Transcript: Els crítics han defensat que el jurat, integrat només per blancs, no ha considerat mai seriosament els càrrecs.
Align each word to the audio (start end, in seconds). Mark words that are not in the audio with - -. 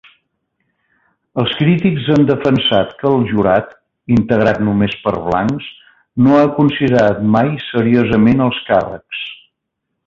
Els 1.41 1.51
crítics 1.59 2.07
han 2.13 2.25
defensat 2.29 2.95
que 3.01 3.07
el 3.11 3.27
jurat, 3.33 3.69
integrat 4.17 4.63
només 4.71 4.97
per 5.05 5.15
blancs, 5.29 5.71
no 6.29 6.37
ha 6.41 6.51
considerat 6.61 7.25
mai 7.39 7.57
seriosament 7.71 8.47
els 8.49 8.65
càrrecs. 8.73 9.27